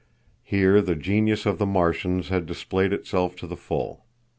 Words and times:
Here 0.41 0.81
the 0.81 0.95
genius 0.95 1.45
of 1.45 1.59
the 1.59 1.65
Martians 1.67 2.29
had 2.29 2.47
displayed 2.47 2.91
itself 2.91 3.35
to 3.35 3.45
the 3.45 3.55
full. 3.55 4.03